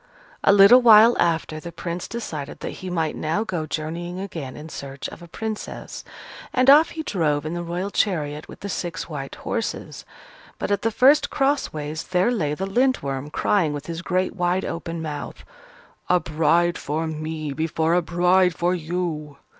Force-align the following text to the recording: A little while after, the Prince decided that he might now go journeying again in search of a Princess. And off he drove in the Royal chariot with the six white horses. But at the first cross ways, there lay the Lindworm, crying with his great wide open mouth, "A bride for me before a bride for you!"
A 0.43 0.51
little 0.51 0.81
while 0.81 1.15
after, 1.19 1.59
the 1.59 1.71
Prince 1.71 2.07
decided 2.07 2.61
that 2.61 2.71
he 2.81 2.89
might 2.89 3.15
now 3.15 3.43
go 3.43 3.67
journeying 3.67 4.19
again 4.19 4.57
in 4.57 4.67
search 4.67 5.07
of 5.09 5.21
a 5.21 5.27
Princess. 5.27 6.03
And 6.53 6.71
off 6.71 6.89
he 6.97 7.03
drove 7.03 7.45
in 7.45 7.53
the 7.53 7.61
Royal 7.61 7.91
chariot 7.91 8.47
with 8.47 8.61
the 8.61 8.67
six 8.67 9.07
white 9.07 9.35
horses. 9.35 10.03
But 10.57 10.71
at 10.71 10.81
the 10.81 10.89
first 10.89 11.29
cross 11.29 11.71
ways, 11.71 12.01
there 12.03 12.31
lay 12.31 12.55
the 12.55 12.65
Lindworm, 12.65 13.29
crying 13.29 13.73
with 13.73 13.85
his 13.85 14.01
great 14.01 14.35
wide 14.35 14.65
open 14.65 15.03
mouth, 15.03 15.43
"A 16.09 16.19
bride 16.19 16.79
for 16.79 17.05
me 17.05 17.53
before 17.53 17.93
a 17.93 18.01
bride 18.01 18.55
for 18.55 18.73
you!" 18.73 19.37